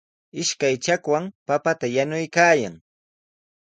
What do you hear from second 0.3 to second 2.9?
Ishkay chakwan papata yanuykaayan.